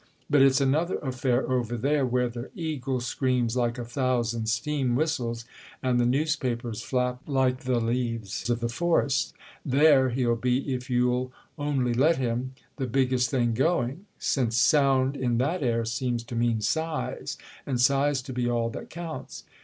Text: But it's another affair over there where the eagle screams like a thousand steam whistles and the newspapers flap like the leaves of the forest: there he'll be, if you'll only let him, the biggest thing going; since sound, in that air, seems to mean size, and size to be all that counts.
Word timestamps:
But 0.31 0.41
it's 0.41 0.59
another 0.59 0.95
affair 0.95 1.47
over 1.47 1.77
there 1.77 2.07
where 2.07 2.27
the 2.27 2.49
eagle 2.55 3.01
screams 3.01 3.55
like 3.55 3.77
a 3.77 3.85
thousand 3.85 4.49
steam 4.49 4.95
whistles 4.95 5.45
and 5.83 5.99
the 5.99 6.07
newspapers 6.07 6.81
flap 6.81 7.21
like 7.27 7.65
the 7.65 7.79
leaves 7.79 8.49
of 8.49 8.61
the 8.61 8.67
forest: 8.67 9.35
there 9.63 10.09
he'll 10.09 10.35
be, 10.35 10.73
if 10.73 10.89
you'll 10.89 11.31
only 11.55 11.93
let 11.93 12.17
him, 12.17 12.55
the 12.77 12.87
biggest 12.87 13.29
thing 13.29 13.53
going; 13.53 14.07
since 14.17 14.57
sound, 14.57 15.15
in 15.15 15.37
that 15.37 15.61
air, 15.61 15.85
seems 15.85 16.23
to 16.23 16.35
mean 16.35 16.61
size, 16.61 17.37
and 17.67 17.79
size 17.79 18.23
to 18.23 18.33
be 18.33 18.49
all 18.49 18.71
that 18.71 18.89
counts. 18.89 19.43